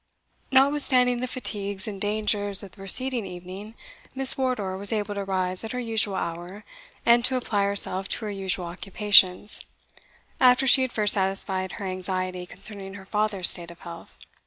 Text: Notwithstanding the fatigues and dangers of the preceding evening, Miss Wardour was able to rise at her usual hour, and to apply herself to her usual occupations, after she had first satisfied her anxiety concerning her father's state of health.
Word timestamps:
Notwithstanding 0.51 1.19
the 1.19 1.27
fatigues 1.27 1.87
and 1.87 2.01
dangers 2.01 2.63
of 2.63 2.71
the 2.71 2.77
preceding 2.77 3.23
evening, 3.27 3.75
Miss 4.15 4.35
Wardour 4.35 4.75
was 4.75 4.91
able 4.91 5.13
to 5.13 5.23
rise 5.23 5.63
at 5.63 5.73
her 5.73 5.79
usual 5.79 6.15
hour, 6.15 6.65
and 7.05 7.23
to 7.25 7.35
apply 7.37 7.65
herself 7.65 8.07
to 8.07 8.25
her 8.25 8.31
usual 8.31 8.65
occupations, 8.65 9.61
after 10.39 10.65
she 10.65 10.81
had 10.81 10.91
first 10.91 11.13
satisfied 11.13 11.73
her 11.73 11.85
anxiety 11.85 12.47
concerning 12.47 12.95
her 12.95 13.05
father's 13.05 13.47
state 13.51 13.69
of 13.69 13.81
health. 13.81 14.17